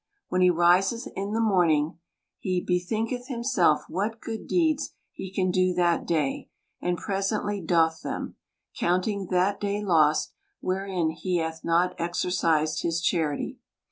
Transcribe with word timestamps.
When 0.29 0.41
he 0.41 0.49
riseth 0.49 1.09
in 1.15 1.33
the 1.33 1.39
morning, 1.39 1.99
he 2.39 2.59
bethink 2.59 3.11
eth 3.13 3.27
himself 3.27 3.83
what 3.87 4.19
good 4.19 4.47
deeds 4.47 4.95
he 5.11 5.31
can 5.31 5.51
do 5.51 5.75
that 5.75 6.07
day, 6.07 6.49
and 6.81 6.97
presently 6.97 7.61
doth 7.61 8.01
them; 8.01 8.35
counting 8.75 9.27
that 9.27 9.59
day 9.61 9.83
lost, 9.83 10.33
wherein 10.59 11.11
he 11.11 11.37
hath 11.37 11.63
not 11.63 11.93
exercised 11.99 12.81
his 12.81 12.99
charity. 12.99 13.59